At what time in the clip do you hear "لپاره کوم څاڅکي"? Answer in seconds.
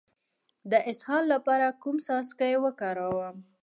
1.33-2.53